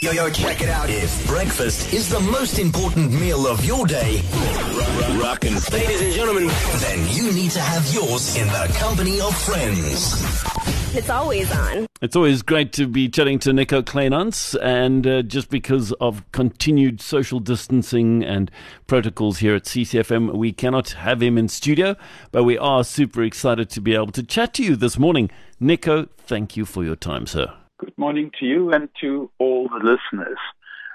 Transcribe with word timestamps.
Yo, 0.00 0.12
yo, 0.12 0.30
check 0.30 0.60
it 0.60 0.68
out. 0.68 0.90
If 0.90 1.26
breakfast 1.26 1.92
is 1.92 2.08
the 2.08 2.20
most 2.20 2.58
important 2.58 3.12
meal 3.12 3.46
of 3.46 3.64
your 3.64 3.86
day, 3.86 4.20
Rockin'. 5.20 5.54
Ladies 5.72 6.02
and 6.02 6.12
gentlemen, 6.12 6.48
then 6.80 7.08
you 7.10 7.32
need 7.32 7.50
to 7.52 7.60
have 7.60 7.86
yours 7.94 8.36
in 8.36 8.46
the 8.48 8.72
company 8.78 9.20
of 9.20 9.36
friends. 9.36 10.44
It's 10.94 11.10
always 11.10 11.50
on. 11.52 11.86
It's 12.00 12.16
always 12.16 12.42
great 12.42 12.72
to 12.74 12.86
be 12.86 13.08
chatting 13.08 13.38
to 13.40 13.52
Nico 13.52 13.82
Kleynhans, 13.82 14.56
and 14.62 15.06
uh, 15.06 15.22
just 15.22 15.50
because 15.50 15.92
of 16.00 16.30
continued 16.32 17.00
social 17.00 17.40
distancing 17.40 18.22
and 18.24 18.50
protocols 18.86 19.38
here 19.38 19.54
at 19.54 19.64
CCFM, 19.64 20.34
we 20.34 20.52
cannot 20.52 20.90
have 20.90 21.22
him 21.22 21.36
in 21.36 21.48
studio, 21.48 21.96
but 22.32 22.44
we 22.44 22.56
are 22.56 22.84
super 22.84 23.22
excited 23.22 23.68
to 23.70 23.80
be 23.80 23.94
able 23.94 24.12
to 24.12 24.22
chat 24.22 24.54
to 24.54 24.62
you 24.62 24.76
this 24.76 24.98
morning. 24.98 25.30
Nico, 25.58 26.06
thank 26.18 26.56
you 26.56 26.64
for 26.64 26.84
your 26.84 26.96
time, 26.96 27.26
sir. 27.26 27.52
Good 27.78 27.98
morning 27.98 28.30
to 28.40 28.46
you 28.46 28.72
and 28.72 28.88
to 29.02 29.30
all 29.38 29.68
the 29.68 29.84
listeners. 29.84 30.38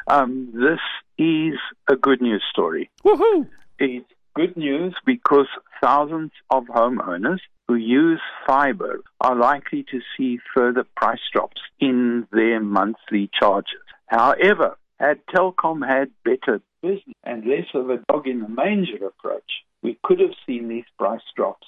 Um, 0.08 0.50
this 0.52 0.80
is 1.20 1.60
a 1.88 1.96
good 1.96 2.22
news 2.22 2.44
story. 2.50 2.90
Woohoo! 3.06 3.48
It's 3.78 4.10
good 4.34 4.58
news 4.58 4.96
because 5.06 5.46
thousands 5.80 6.32
of 6.50 6.64
homeowners 6.66 7.40
who 7.68 7.76
use 7.76 8.20
fiber 8.48 9.02
are 9.20 9.36
likely 9.36 9.86
to 9.92 10.00
see 10.18 10.40
further 10.56 10.84
price 10.98 11.20
drops 11.32 11.62
in 11.80 12.28
their 12.32 12.60
monthly 12.60 13.30
charges. 13.40 13.86
However, 14.08 14.76
had 15.00 15.20
Telkom 15.28 15.88
had 15.88 16.10
better 16.26 16.62
business 16.82 17.16
and 17.24 17.46
less 17.46 17.68
of 17.76 17.92
a 17.92 17.98
dog 18.10 18.28
in 18.28 18.42
the 18.42 18.50
manger 18.50 19.06
approach, 19.06 19.52
we 19.84 20.00
could 20.04 20.20
have 20.20 20.34
seen 20.48 20.68
these 20.68 20.86
price 20.98 21.22
drops 21.36 21.68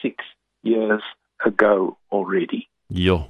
six 0.00 0.24
years 0.62 1.02
ago 1.44 1.98
already. 2.10 2.70
Yo. 2.88 3.28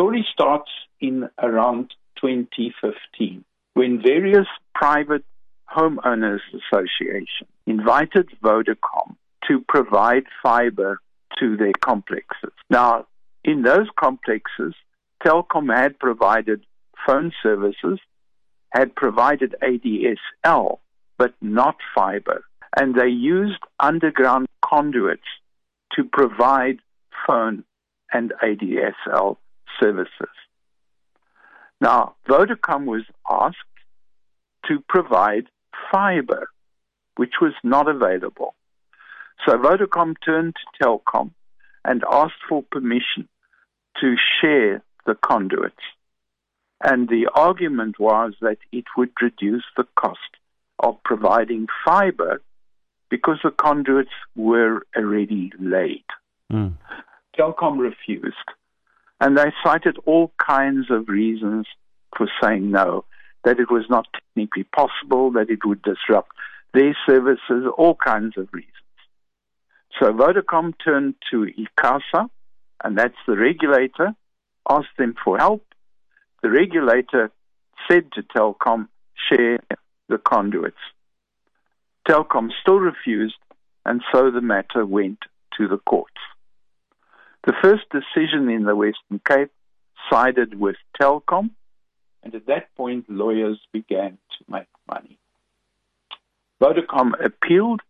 Story 0.00 0.26
starts 0.32 0.70
in 0.98 1.28
around 1.42 1.92
2015 2.22 3.44
when 3.74 4.00
various 4.02 4.46
private 4.74 5.24
homeowners 5.76 6.40
associations 6.54 7.50
invited 7.66 8.30
Vodacom 8.42 9.16
to 9.46 9.62
provide 9.68 10.24
fiber 10.42 11.00
to 11.38 11.54
their 11.58 11.74
complexes. 11.84 12.54
Now, 12.70 13.08
in 13.44 13.60
those 13.60 13.88
complexes, 13.94 14.72
Telkom 15.22 15.68
had 15.70 15.98
provided 15.98 16.64
phone 17.06 17.30
services, 17.42 18.00
had 18.70 18.96
provided 18.96 19.54
ADSL, 19.62 20.78
but 21.18 21.34
not 21.42 21.76
fiber. 21.94 22.44
And 22.74 22.94
they 22.94 23.08
used 23.08 23.60
underground 23.78 24.46
conduits 24.64 25.28
to 25.92 26.04
provide 26.04 26.78
phone 27.26 27.64
and 28.10 28.32
ADSL 28.42 29.36
services. 29.80 30.34
Now, 31.80 32.14
Vodacom 32.28 32.84
was 32.84 33.04
asked 33.28 33.56
to 34.66 34.84
provide 34.88 35.46
fiber, 35.90 36.48
which 37.16 37.34
was 37.40 37.54
not 37.64 37.88
available. 37.88 38.54
So 39.46 39.56
Vodacom 39.56 40.14
turned 40.24 40.54
to 40.54 40.84
Telkom 40.84 41.30
and 41.84 42.04
asked 42.10 42.42
for 42.48 42.62
permission 42.70 43.28
to 44.00 44.16
share 44.40 44.82
the 45.06 45.14
conduits. 45.14 45.82
And 46.82 47.08
the 47.08 47.28
argument 47.34 47.98
was 47.98 48.34
that 48.40 48.58
it 48.72 48.84
would 48.96 49.10
reduce 49.20 49.64
the 49.76 49.86
cost 49.96 50.18
of 50.78 51.02
providing 51.04 51.66
fiber 51.84 52.42
because 53.10 53.38
the 53.42 53.50
conduits 53.50 54.10
were 54.36 54.82
already 54.96 55.52
laid. 55.58 56.04
Mm. 56.50 56.74
Telkom 57.38 57.78
refused. 57.78 58.36
And 59.20 59.36
they 59.36 59.52
cited 59.62 59.98
all 60.06 60.32
kinds 60.38 60.90
of 60.90 61.08
reasons 61.08 61.66
for 62.16 62.28
saying 62.42 62.70
no, 62.70 63.04
that 63.44 63.60
it 63.60 63.70
was 63.70 63.84
not 63.90 64.06
technically 64.12 64.64
possible, 64.64 65.32
that 65.32 65.50
it 65.50 65.64
would 65.64 65.82
disrupt 65.82 66.32
their 66.72 66.96
services, 67.08 67.66
all 67.76 67.94
kinds 67.94 68.36
of 68.36 68.48
reasons. 68.52 68.74
So 70.00 70.12
Vodacom 70.12 70.74
turned 70.82 71.14
to 71.30 71.46
ICASA, 71.46 72.30
and 72.82 72.96
that's 72.96 73.14
the 73.26 73.36
regulator, 73.36 74.14
asked 74.68 74.96
them 74.98 75.14
for 75.22 75.36
help. 75.36 75.64
The 76.42 76.50
regulator 76.50 77.30
said 77.90 78.12
to 78.12 78.22
Telkom, 78.22 78.88
share 79.28 79.58
the 80.08 80.18
conduits. 80.18 80.78
Telkom 82.08 82.48
still 82.62 82.78
refused, 82.78 83.36
and 83.84 84.00
so 84.12 84.30
the 84.30 84.40
matter 84.40 84.86
went 84.86 85.18
to 85.58 85.68
the 85.68 85.78
courts. 85.78 86.14
The 87.46 87.54
first 87.62 87.84
decision 87.90 88.48
in 88.50 88.64
the 88.64 88.76
Western 88.76 89.20
Cape 89.26 89.50
sided 90.10 90.58
with 90.58 90.76
Telkom, 91.00 91.50
and 92.22 92.34
at 92.34 92.46
that 92.46 92.74
point, 92.76 93.06
lawyers 93.08 93.58
began 93.72 94.18
to 94.38 94.44
make 94.48 94.68
money. 94.86 95.18
Vodacom 96.62 97.12
appealed, 97.24 97.80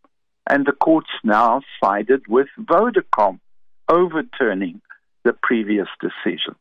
and 0.49 0.65
the 0.65 0.72
courts 0.72 1.11
now 1.25 1.62
sided 1.83 2.28
with 2.28 2.47
Vodacom, 2.59 3.41
overturning 3.88 4.81
the 5.25 5.33
previous 5.33 5.88
decision. 6.00 6.55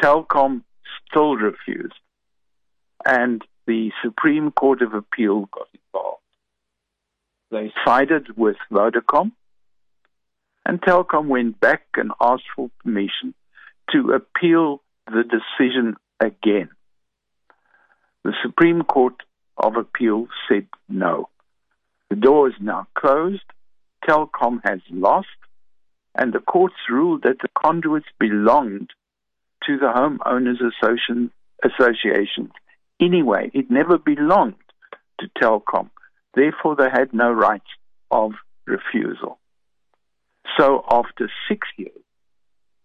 Telkom 0.00 0.62
still 1.08 1.34
refused, 1.34 1.94
and 3.04 3.42
the 3.66 3.90
Supreme 4.04 4.52
Court 4.52 4.82
of 4.82 4.94
Appeal 4.94 5.46
got 5.46 5.66
involved. 5.74 6.22
They 7.50 7.72
sided 7.84 8.36
with 8.36 8.56
Vodacom, 8.70 9.32
and 10.66 10.82
Telkom 10.82 11.28
went 11.28 11.60
back 11.60 11.82
and 11.94 12.10
asked 12.20 12.50
for 12.56 12.70
permission 12.82 13.34
to 13.92 14.10
appeal 14.12 14.82
the 15.06 15.22
decision 15.22 15.94
again. 16.20 16.70
The 18.24 18.32
Supreme 18.44 18.82
Court 18.82 19.14
of 19.56 19.76
Appeal 19.76 20.26
said 20.48 20.66
no. 20.88 21.28
The 22.10 22.16
door 22.16 22.48
is 22.48 22.54
now 22.60 22.88
closed. 22.98 23.44
Telkom 24.04 24.60
has 24.64 24.80
lost, 24.90 25.28
and 26.16 26.32
the 26.32 26.40
courts 26.40 26.74
ruled 26.90 27.22
that 27.22 27.38
the 27.40 27.48
conduits 27.56 28.06
belonged 28.18 28.90
to 29.66 29.78
the 29.78 29.86
homeowners 29.86 30.60
association. 31.64 32.50
Anyway, 33.00 33.52
it 33.54 33.70
never 33.70 33.98
belonged 33.98 34.54
to 35.20 35.26
Telkom. 35.40 35.90
Therefore, 36.34 36.74
they 36.74 36.90
had 36.90 37.14
no 37.14 37.30
right 37.30 37.62
of 38.10 38.32
refusal. 38.66 39.38
So, 40.58 40.84
after 40.90 41.30
six 41.48 41.68
years, 41.76 41.92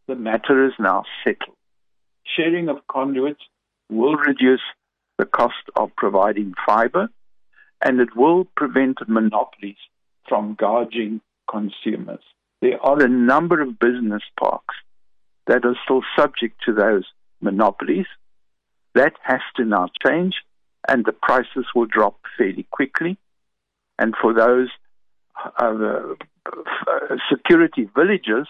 the 0.07 0.15
matter 0.15 0.65
is 0.65 0.73
now 0.79 1.03
settled. 1.23 1.55
Sharing 2.35 2.67
of 2.67 2.85
conduits 2.89 3.41
will 3.89 4.15
reduce 4.15 4.61
the 5.17 5.25
cost 5.25 5.63
of 5.75 5.95
providing 5.95 6.53
fiber, 6.65 7.09
and 7.83 7.99
it 7.99 8.15
will 8.15 8.45
prevent 8.57 8.97
monopolies 9.07 9.77
from 10.27 10.55
gouging 10.55 11.21
consumers. 11.49 12.23
There 12.61 12.79
are 12.85 13.01
a 13.01 13.09
number 13.09 13.61
of 13.61 13.79
business 13.79 14.23
parks 14.39 14.75
that 15.47 15.65
are 15.65 15.75
still 15.83 16.01
subject 16.17 16.61
to 16.65 16.73
those 16.73 17.05
monopolies. 17.41 18.05
That 18.95 19.13
has 19.23 19.41
to 19.55 19.65
now 19.65 19.87
change, 20.05 20.35
and 20.87 21.05
the 21.05 21.13
prices 21.13 21.65
will 21.73 21.85
drop 21.85 22.19
fairly 22.37 22.67
quickly. 22.69 23.17
And 23.97 24.13
for 24.21 24.33
those 24.33 24.69
uh, 25.57 26.15
security 27.31 27.89
villages 27.95 28.47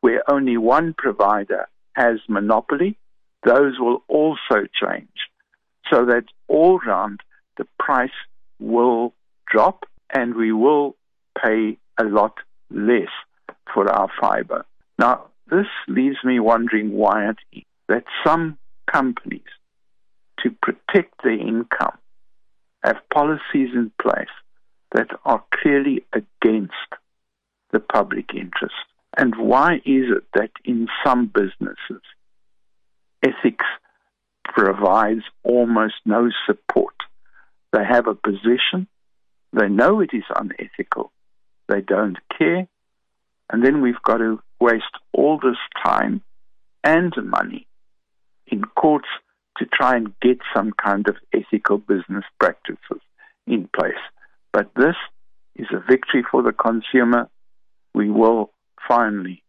where 0.00 0.22
only 0.30 0.56
one 0.56 0.94
provider 0.96 1.66
has 1.94 2.18
monopoly, 2.28 2.98
those 3.44 3.78
will 3.78 4.02
also 4.08 4.66
change 4.80 5.08
so 5.90 6.04
that 6.06 6.24
all 6.48 6.78
round 6.86 7.20
the 7.56 7.66
price 7.78 8.10
will 8.58 9.14
drop 9.46 9.84
and 10.12 10.34
we 10.34 10.52
will 10.52 10.96
pay 11.42 11.76
a 11.98 12.04
lot 12.04 12.34
less 12.70 13.08
for 13.72 13.90
our 13.90 14.08
fiber. 14.20 14.64
Now, 14.98 15.26
this 15.50 15.66
leaves 15.88 16.16
me 16.24 16.40
wondering 16.40 16.92
why 16.92 17.30
it 17.30 17.36
is 17.52 17.62
that 17.88 18.04
some 18.24 18.58
companies, 18.90 19.42
to 20.40 20.50
protect 20.62 21.22
their 21.22 21.38
income, 21.38 21.98
have 22.82 22.96
policies 23.12 23.70
in 23.74 23.92
place 24.00 24.26
that 24.94 25.08
are 25.24 25.44
clearly 25.52 26.04
against 26.12 26.72
the 27.72 27.80
public 27.80 28.30
interest. 28.32 28.74
And 29.16 29.34
why 29.36 29.74
is 29.84 30.06
it 30.16 30.24
that 30.34 30.50
in 30.64 30.88
some 31.04 31.26
businesses, 31.26 32.02
ethics 33.22 33.66
provides 34.44 35.22
almost 35.42 35.94
no 36.06 36.30
support? 36.46 36.94
They 37.72 37.84
have 37.84 38.06
a 38.06 38.14
position, 38.14 38.86
they 39.52 39.68
know 39.68 40.00
it 40.00 40.10
is 40.12 40.24
unethical, 40.34 41.12
they 41.68 41.80
don't 41.80 42.18
care, 42.38 42.68
and 43.50 43.64
then 43.64 43.82
we've 43.82 44.02
got 44.04 44.18
to 44.18 44.40
waste 44.60 44.84
all 45.12 45.38
this 45.38 45.58
time 45.84 46.22
and 46.82 47.12
money 47.24 47.66
in 48.46 48.62
courts 48.64 49.08
to 49.58 49.66
try 49.66 49.96
and 49.96 50.18
get 50.20 50.38
some 50.54 50.72
kind 50.72 51.08
of 51.08 51.16
ethical 51.32 51.78
business 51.78 52.24
practices 52.38 53.00
in 53.46 53.68
place. 53.76 53.94
But 54.54 54.70
this 54.76 54.94
is 55.56 55.66
a 55.72 55.80
victory 55.80 56.24
for 56.30 56.40
the 56.40 56.52
consumer. 56.52 57.28
We 57.92 58.08
will 58.08 58.52
finally 58.86 59.42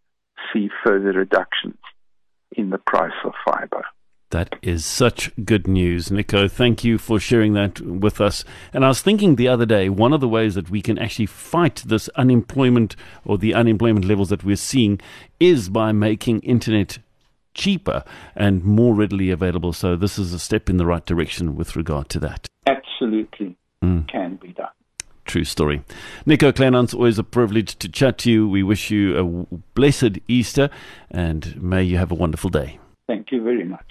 see 0.51 0.69
further 0.83 1.11
reductions 1.11 1.77
in 2.51 2.71
the 2.71 2.79
price 2.79 3.13
of 3.23 3.33
fiber. 3.45 3.83
That 4.31 4.55
is 4.63 4.83
such 4.83 5.31
good 5.45 5.67
news. 5.67 6.09
Nico, 6.09 6.47
thank 6.47 6.83
you 6.83 6.97
for 6.97 7.19
sharing 7.19 7.53
that 7.53 7.79
with 7.81 8.19
us. 8.19 8.43
And 8.73 8.83
I 8.83 8.87
was 8.87 9.03
thinking 9.03 9.35
the 9.35 9.47
other 9.47 9.67
day, 9.67 9.89
one 9.89 10.11
of 10.11 10.21
the 10.21 10.27
ways 10.27 10.55
that 10.55 10.71
we 10.71 10.81
can 10.81 10.97
actually 10.97 11.27
fight 11.27 11.83
this 11.85 12.09
unemployment 12.15 12.95
or 13.23 13.37
the 13.37 13.53
unemployment 13.53 14.05
levels 14.05 14.29
that 14.29 14.43
we're 14.43 14.55
seeing 14.55 14.99
is 15.39 15.69
by 15.69 15.91
making 15.91 16.39
internet 16.39 16.97
cheaper 17.53 18.03
and 18.35 18.63
more 18.63 18.95
readily 18.95 19.29
available. 19.29 19.71
So 19.71 19.95
this 19.95 20.17
is 20.17 20.33
a 20.33 20.39
step 20.39 20.67
in 20.67 20.77
the 20.77 20.85
right 20.87 21.05
direction 21.05 21.55
with 21.55 21.75
regard 21.75 22.09
to 22.09 22.19
that. 22.21 22.47
Absolutely 22.65 23.55
mm. 23.83 24.07
can 24.07 24.37
be 24.37 24.49
done. 24.49 24.69
True 25.25 25.43
story. 25.43 25.81
Nico 26.25 26.51
Kleynhans, 26.51 26.93
always 26.93 27.19
a 27.19 27.23
privilege 27.23 27.77
to 27.79 27.89
chat 27.89 28.17
to 28.19 28.31
you. 28.31 28.47
We 28.47 28.63
wish 28.63 28.91
you 28.91 29.17
a 29.17 29.55
blessed 29.73 30.19
Easter 30.27 30.69
and 31.11 31.61
may 31.61 31.83
you 31.83 31.97
have 31.97 32.11
a 32.11 32.15
wonderful 32.15 32.49
day. 32.49 32.79
Thank 33.07 33.31
you 33.31 33.43
very 33.43 33.65
much. 33.65 33.85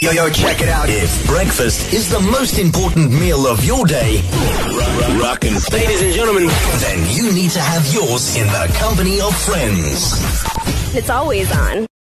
Yo, 0.00 0.10
yo, 0.10 0.28
check 0.30 0.60
it 0.60 0.68
out. 0.68 0.86
If 0.88 1.26
breakfast 1.26 1.92
is 1.92 2.10
the 2.10 2.20
most 2.20 2.58
important 2.58 3.12
meal 3.12 3.46
of 3.46 3.64
your 3.64 3.86
day, 3.86 4.20
rockin', 5.20 5.54
ladies 5.72 6.02
and 6.02 6.12
gentlemen, 6.12 6.48
then 6.80 6.98
you 7.16 7.32
need 7.32 7.50
to 7.52 7.60
have 7.60 7.86
yours 7.92 8.36
in 8.36 8.46
the 8.48 8.72
company 8.78 9.20
of 9.20 9.34
friends. 9.34 10.20
It's 10.94 11.10
always 11.10 11.50
on. 11.52 11.86